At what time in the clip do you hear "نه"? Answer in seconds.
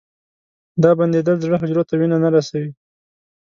2.23-2.29